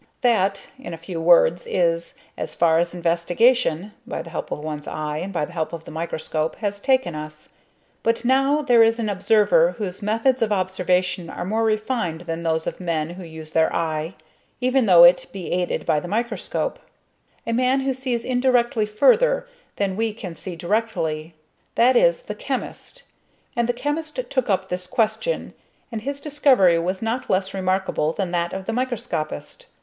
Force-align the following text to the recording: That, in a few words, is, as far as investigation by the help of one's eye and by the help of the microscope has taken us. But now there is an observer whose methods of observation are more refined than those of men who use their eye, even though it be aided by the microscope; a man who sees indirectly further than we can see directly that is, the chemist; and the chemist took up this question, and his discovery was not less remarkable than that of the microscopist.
That, 0.21 0.65
in 0.79 0.95
a 0.95 0.97
few 0.97 1.21
words, 1.21 1.67
is, 1.67 2.15
as 2.35 2.55
far 2.55 2.79
as 2.79 2.95
investigation 2.95 3.91
by 4.07 4.23
the 4.23 4.31
help 4.31 4.49
of 4.51 4.57
one's 4.63 4.87
eye 4.87 5.17
and 5.17 5.31
by 5.31 5.45
the 5.45 5.51
help 5.51 5.73
of 5.73 5.85
the 5.85 5.91
microscope 5.91 6.55
has 6.55 6.79
taken 6.79 7.13
us. 7.13 7.49
But 8.01 8.25
now 8.25 8.63
there 8.63 8.81
is 8.81 8.97
an 8.97 9.09
observer 9.09 9.73
whose 9.77 10.01
methods 10.01 10.41
of 10.41 10.51
observation 10.51 11.29
are 11.29 11.45
more 11.45 11.63
refined 11.63 12.21
than 12.21 12.41
those 12.41 12.65
of 12.65 12.79
men 12.79 13.11
who 13.11 13.23
use 13.23 13.51
their 13.51 13.71
eye, 13.75 14.15
even 14.59 14.87
though 14.87 15.03
it 15.03 15.27
be 15.31 15.51
aided 15.51 15.85
by 15.85 15.99
the 15.99 16.07
microscope; 16.07 16.79
a 17.45 17.53
man 17.53 17.81
who 17.81 17.93
sees 17.93 18.25
indirectly 18.25 18.87
further 18.87 19.47
than 19.75 19.95
we 19.95 20.13
can 20.13 20.33
see 20.33 20.55
directly 20.55 21.35
that 21.75 21.95
is, 21.95 22.23
the 22.23 22.33
chemist; 22.33 23.03
and 23.55 23.69
the 23.69 23.71
chemist 23.71 24.19
took 24.31 24.49
up 24.49 24.69
this 24.69 24.87
question, 24.87 25.53
and 25.91 26.01
his 26.01 26.19
discovery 26.19 26.79
was 26.79 27.03
not 27.03 27.29
less 27.29 27.53
remarkable 27.53 28.13
than 28.13 28.31
that 28.31 28.51
of 28.51 28.65
the 28.65 28.73
microscopist. 28.73 29.67